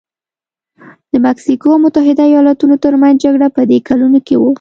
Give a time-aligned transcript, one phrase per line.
[1.11, 4.49] د مکسیکو او متحده ایالتونو ترمنځ جګړه په دې کلونو کې وه.